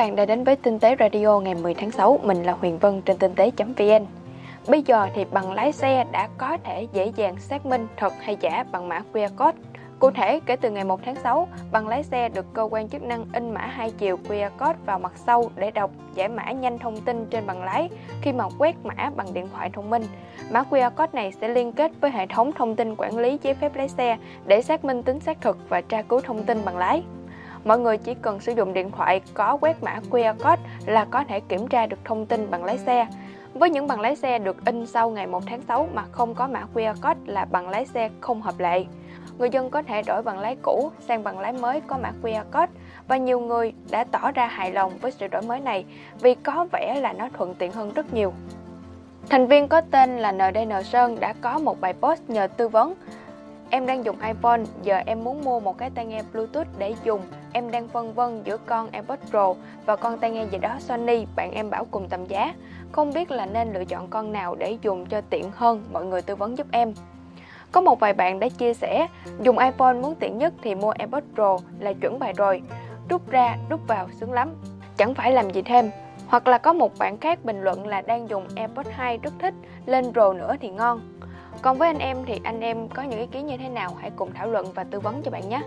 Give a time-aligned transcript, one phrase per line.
[0.00, 2.20] bạn đã đến với Tinh tế Radio ngày 10 tháng 6.
[2.22, 4.06] Mình là Huyền Vân trên tinh tế.vn.
[4.68, 8.36] Bây giờ thì bằng lái xe đã có thể dễ dàng xác minh thật hay
[8.40, 9.58] giả bằng mã QR code.
[9.98, 13.02] Cụ thể, kể từ ngày 1 tháng 6, bằng lái xe được cơ quan chức
[13.02, 16.78] năng in mã hai chiều QR code vào mặt sau để đọc giải mã nhanh
[16.78, 17.88] thông tin trên bằng lái
[18.22, 20.02] khi mà quét mã bằng điện thoại thông minh.
[20.50, 23.54] Mã QR code này sẽ liên kết với hệ thống thông tin quản lý giấy
[23.54, 26.76] phép lái xe để xác minh tính xác thực và tra cứu thông tin bằng
[26.78, 27.02] lái
[27.64, 31.24] mọi người chỉ cần sử dụng điện thoại có quét mã QR code là có
[31.28, 33.06] thể kiểm tra được thông tin bằng lái xe.
[33.54, 36.48] Với những bằng lái xe được in sau ngày 1 tháng 6 mà không có
[36.48, 38.84] mã QR code là bằng lái xe không hợp lệ.
[39.38, 42.44] Người dân có thể đổi bằng lái cũ sang bằng lái mới có mã QR
[42.44, 42.72] code
[43.08, 45.84] và nhiều người đã tỏ ra hài lòng với sự đổi mới này
[46.20, 48.32] vì có vẻ là nó thuận tiện hơn rất nhiều.
[49.28, 52.94] Thành viên có tên là NDN Sơn đã có một bài post nhờ tư vấn
[53.70, 57.20] Em đang dùng iPhone, giờ em muốn mua một cái tai nghe Bluetooth để dùng.
[57.52, 59.54] Em đang phân vân giữa con AirPods Pro
[59.86, 62.54] và con tai nghe gì đó Sony, bạn em bảo cùng tầm giá.
[62.92, 66.22] Không biết là nên lựa chọn con nào để dùng cho tiện hơn, mọi người
[66.22, 66.94] tư vấn giúp em.
[67.72, 69.06] Có một vài bạn đã chia sẻ,
[69.42, 72.62] dùng iPhone muốn tiện nhất thì mua AirPods Pro là chuẩn bài rồi.
[73.08, 74.50] Rút ra, rút vào sướng lắm.
[74.96, 75.90] Chẳng phải làm gì thêm.
[76.28, 79.54] Hoặc là có một bạn khác bình luận là đang dùng AirPods 2 rất thích,
[79.86, 81.00] lên Pro nữa thì ngon.
[81.62, 83.90] Còn với anh em thì anh em có những ý kiến như thế nào?
[84.00, 85.60] Hãy cùng thảo luận và tư vấn cho bạn nhé.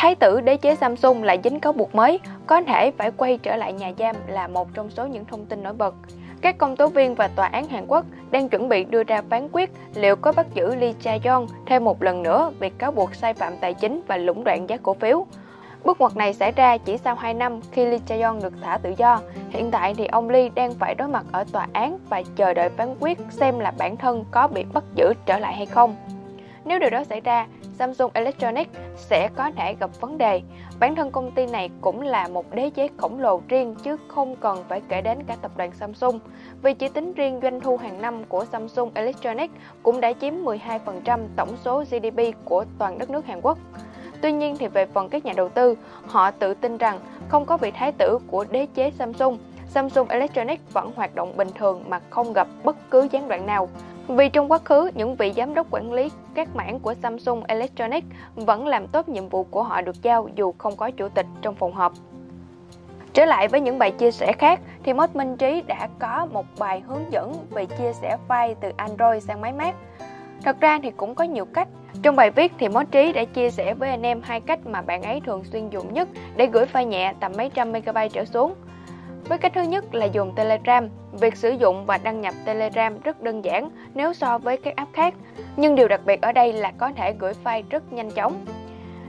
[0.00, 3.56] Thái tử đế chế Samsung lại dính cáo buộc mới, có thể phải quay trở
[3.56, 5.94] lại nhà giam là một trong số những thông tin nổi bật.
[6.40, 9.48] Các công tố viên và tòa án Hàn Quốc đang chuẩn bị đưa ra phán
[9.52, 13.34] quyết liệu có bắt giữ Lee Cha-yong thêm một lần nữa vì cáo buộc sai
[13.34, 15.26] phạm tài chính và lũng đoạn giá cổ phiếu.
[15.84, 18.94] Bước ngoặt này xảy ra chỉ sau 2 năm khi Lee Chae-yong được thả tự
[18.96, 19.20] do.
[19.50, 22.68] Hiện tại thì ông Lee đang phải đối mặt ở tòa án và chờ đợi
[22.68, 25.96] phán quyết xem là bản thân có bị bắt giữ trở lại hay không.
[26.64, 27.46] Nếu điều đó xảy ra,
[27.78, 30.42] Samsung Electronics sẽ có thể gặp vấn đề.
[30.80, 34.36] Bản thân công ty này cũng là một đế chế khổng lồ riêng chứ không
[34.36, 36.18] cần phải kể đến cả tập đoàn Samsung.
[36.62, 41.20] Vì chỉ tính riêng doanh thu hàng năm của Samsung Electronics cũng đã chiếm 12%
[41.36, 43.58] tổng số GDP của toàn đất nước Hàn Quốc.
[44.22, 45.74] Tuy nhiên thì về phần các nhà đầu tư,
[46.06, 46.98] họ tự tin rằng
[47.28, 51.48] không có vị thái tử của đế chế Samsung, Samsung Electronics vẫn hoạt động bình
[51.54, 53.68] thường mà không gặp bất cứ gián đoạn nào.
[54.08, 58.06] Vì trong quá khứ, những vị giám đốc quản lý các mảng của Samsung Electronics
[58.34, 61.54] vẫn làm tốt nhiệm vụ của họ được giao dù không có chủ tịch trong
[61.54, 61.92] phòng họp.
[63.12, 66.46] Trở lại với những bài chia sẻ khác thì Mod Minh Trí đã có một
[66.58, 69.74] bài hướng dẫn về chia sẻ file từ Android sang máy Mac.
[70.42, 71.68] Thật ra thì cũng có nhiều cách.
[72.02, 74.82] Trong bài viết thì Mó Trí đã chia sẻ với anh em hai cách mà
[74.82, 78.24] bạn ấy thường xuyên dùng nhất để gửi file nhẹ tầm mấy trăm megabyte trở
[78.24, 78.54] xuống.
[79.28, 80.88] Với cách thứ nhất là dùng Telegram.
[81.12, 84.92] Việc sử dụng và đăng nhập Telegram rất đơn giản nếu so với các app
[84.92, 85.14] khác.
[85.56, 88.44] Nhưng điều đặc biệt ở đây là có thể gửi file rất nhanh chóng.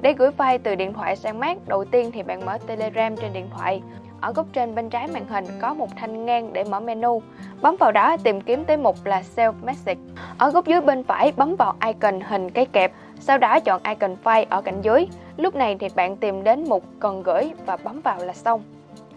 [0.00, 3.32] Để gửi file từ điện thoại sang Mac, đầu tiên thì bạn mở Telegram trên
[3.32, 3.82] điện thoại.
[4.20, 7.22] Ở góc trên bên trái màn hình có một thanh ngang để mở menu.
[7.62, 10.00] Bấm vào đó tìm kiếm tới mục là Self Message.
[10.38, 14.16] Ở góc dưới bên phải bấm vào icon hình cái kẹp, sau đó chọn icon
[14.24, 15.06] file ở cạnh dưới.
[15.36, 18.62] Lúc này thì bạn tìm đến mục cần gửi và bấm vào là xong.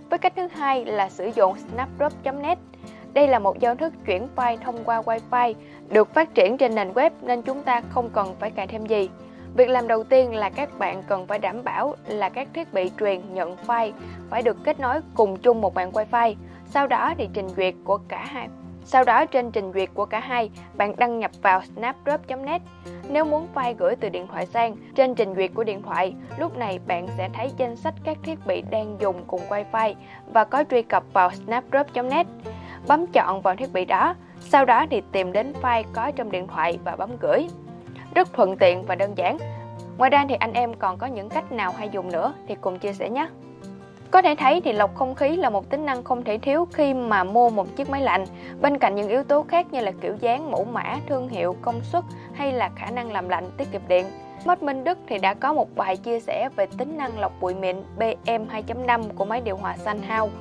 [0.09, 2.57] Với cách thứ hai là sử dụng snapdrop.net.
[3.13, 5.53] Đây là một giao thức chuyển file thông qua Wi-Fi,
[5.89, 9.09] được phát triển trên nền web nên chúng ta không cần phải cài thêm gì.
[9.55, 12.91] Việc làm đầu tiên là các bạn cần phải đảm bảo là các thiết bị
[12.99, 13.91] truyền nhận file
[14.29, 16.35] phải được kết nối cùng chung một mạng Wi-Fi.
[16.65, 18.47] Sau đó thì trình duyệt của cả hai.
[18.89, 22.61] Sau đó trên trình duyệt của cả hai, bạn đăng nhập vào snapdrop.net.
[23.09, 26.57] Nếu muốn file gửi từ điện thoại sang, trên trình duyệt của điện thoại, lúc
[26.57, 29.93] này bạn sẽ thấy danh sách các thiết bị đang dùng cùng Wi-Fi
[30.33, 32.27] và có truy cập vào snapdrop.net.
[32.87, 36.47] Bấm chọn vào thiết bị đó, sau đó thì tìm đến file có trong điện
[36.47, 37.47] thoại và bấm gửi
[38.15, 39.37] rất thuận tiện và đơn giản.
[39.97, 42.79] Ngoài ra thì anh em còn có những cách nào hay dùng nữa thì cùng
[42.79, 43.27] chia sẻ nhé.
[44.11, 46.93] Có thể thấy thì lọc không khí là một tính năng không thể thiếu khi
[46.93, 48.25] mà mua một chiếc máy lạnh,
[48.61, 51.81] bên cạnh những yếu tố khác như là kiểu dáng, mẫu mã, thương hiệu, công
[51.83, 52.03] suất
[52.33, 54.05] hay là khả năng làm lạnh tiết kiệm điện.
[54.45, 57.55] Mất Minh Đức thì đã có một bài chia sẻ về tính năng lọc bụi
[57.55, 60.35] mịn BM2.5 của máy điều hòa Sunhouse.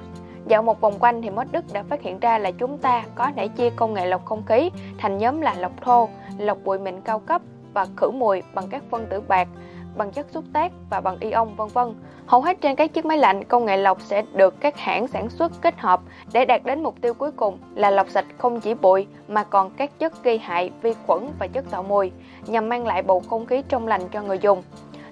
[0.46, 3.31] Dạo một vòng quanh thì Mất Đức đã phát hiện ra là chúng ta có
[3.37, 6.08] thể chia công nghệ lọc không khí thành nhóm là lọc thô,
[6.38, 7.43] lọc bụi mịn cao cấp
[7.75, 9.49] và khử mùi bằng các phân tử bạc,
[9.96, 11.94] bằng chất xúc tác và bằng ion vân vân.
[12.26, 15.31] Hầu hết trên các chiếc máy lạnh, công nghệ lọc sẽ được các hãng sản
[15.31, 16.00] xuất kết hợp
[16.32, 19.70] để đạt đến mục tiêu cuối cùng là lọc sạch không chỉ bụi mà còn
[19.70, 22.12] các chất gây hại, vi khuẩn và chất tạo mùi
[22.46, 24.62] nhằm mang lại bầu không khí trong lành cho người dùng.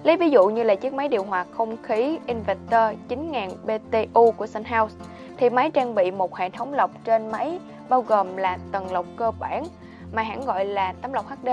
[0.02, 4.46] Lấy ví dụ như là chiếc máy điều hòa không khí Inverter 9000 BTU của
[4.46, 4.96] Sunhouse
[5.36, 7.58] thì máy trang bị một hệ thống lọc trên máy
[7.88, 9.64] bao gồm là tầng lọc cơ bản
[10.12, 11.48] mà hãng gọi là tấm lọc HD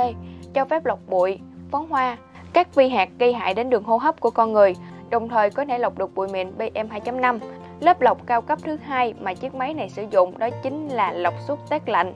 [0.53, 1.39] cho phép lọc bụi,
[1.71, 2.17] phấn hoa,
[2.53, 4.75] các vi hạt gây hại đến đường hô hấp của con người,
[5.09, 7.39] đồng thời có thể lọc được bụi mịn PM2.5.
[7.79, 11.11] Lớp lọc cao cấp thứ hai mà chiếc máy này sử dụng đó chính là
[11.11, 12.13] lọc xúc tác lạnh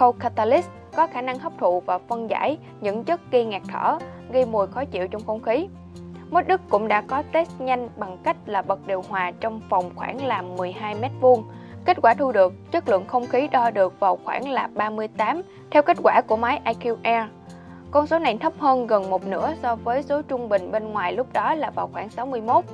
[0.00, 3.98] Cold Catalyst có khả năng hấp thụ và phân giải những chất gây ngạt thở,
[4.30, 5.68] gây mùi khó chịu trong không khí.
[6.30, 9.90] Mốt Đức cũng đã có test nhanh bằng cách là bật điều hòa trong phòng
[9.94, 11.42] khoảng là 12 m2.
[11.84, 15.82] Kết quả thu được, chất lượng không khí đo được vào khoảng là 38 theo
[15.82, 17.24] kết quả của máy IQ Air.
[17.90, 21.12] Con số này thấp hơn gần một nửa so với số trung bình bên ngoài
[21.12, 22.64] lúc đó là vào khoảng 61.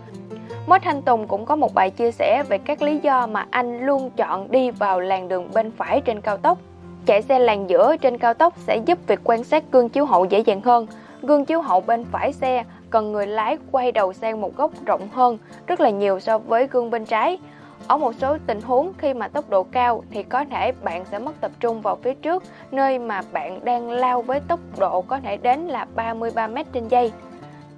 [0.66, 3.86] Mốt Thanh Tùng cũng có một bài chia sẻ về các lý do mà anh
[3.86, 6.58] luôn chọn đi vào làn đường bên phải trên cao tốc.
[7.06, 10.24] Chạy xe làn giữa trên cao tốc sẽ giúp việc quan sát gương chiếu hậu
[10.24, 10.86] dễ dàng hơn.
[11.22, 15.08] Gương chiếu hậu bên phải xe, cần người lái quay đầu sang một góc rộng
[15.12, 17.38] hơn, rất là nhiều so với gương bên trái.
[17.88, 21.18] Ở một số tình huống, khi mà tốc độ cao thì có thể bạn sẽ
[21.18, 25.20] mất tập trung vào phía trước, nơi mà bạn đang lao với tốc độ có
[25.20, 27.12] thể đến là 33 m trên giây.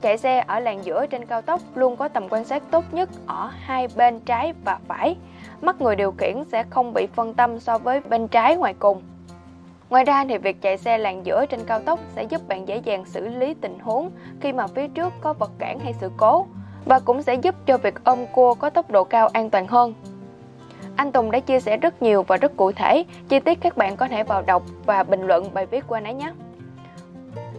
[0.00, 3.08] Chạy xe ở làn giữa trên cao tốc luôn có tầm quan sát tốt nhất
[3.26, 5.16] ở hai bên trái và phải.
[5.60, 9.02] Mắt người điều khiển sẽ không bị phân tâm so với bên trái ngoài cùng.
[9.90, 12.76] Ngoài ra thì việc chạy xe làn giữa trên cao tốc sẽ giúp bạn dễ
[12.76, 14.10] dàng xử lý tình huống
[14.40, 16.46] khi mà phía trước có vật cản hay sự cố
[16.86, 19.94] và cũng sẽ giúp cho việc ôm cua có tốc độ cao an toàn hơn.
[20.96, 23.96] Anh Tùng đã chia sẻ rất nhiều và rất cụ thể, chi tiết các bạn
[23.96, 26.32] có thể vào đọc và bình luận bài viết qua nãy nhé.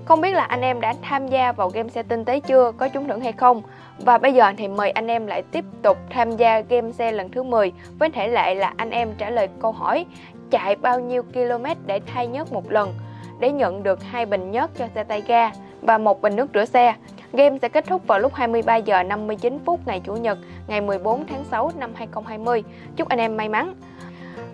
[0.06, 2.88] Không biết là anh em đã tham gia vào game xe tinh tế chưa, có
[2.88, 3.62] trúng thưởng hay không?
[4.00, 7.30] Và bây giờ thì mời anh em lại tiếp tục tham gia game xe lần
[7.30, 10.06] thứ 10 với thể lệ là anh em trả lời câu hỏi
[10.52, 12.94] chạy bao nhiêu km để thay nhớt một lần
[13.40, 15.52] để nhận được hai bình nhớt cho xe tay ga
[15.82, 16.96] và một bình nước rửa xe.
[17.38, 20.38] Game sẽ kết thúc vào lúc 23 giờ 59 phút ngày Chủ nhật,
[20.68, 22.64] ngày 14 tháng 6 năm 2020.
[22.96, 23.74] Chúc anh em may mắn.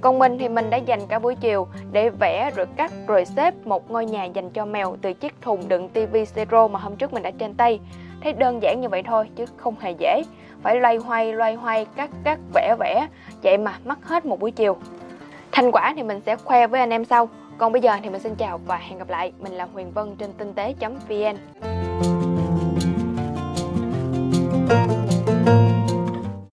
[0.02, 3.54] Còn mình thì mình đã dành cả buổi chiều để vẽ rồi cắt rồi xếp
[3.66, 7.14] một ngôi nhà dành cho mèo từ chiếc thùng đựng TV Zero mà hôm trước
[7.14, 7.80] mình đã trên tay.
[8.22, 10.22] Thấy đơn giản như vậy thôi chứ không hề dễ.
[10.62, 13.08] Phải loay hoay loay hoay cắt cắt vẽ vẽ,
[13.44, 14.78] vậy mà mất hết một buổi chiều.
[15.52, 17.30] Thành quả thì mình sẽ khoe với anh em sau.
[17.58, 19.34] Còn bây giờ thì mình xin chào và hẹn gặp lại.
[19.40, 21.73] Mình là Huyền Vân trên tinh tế.vn.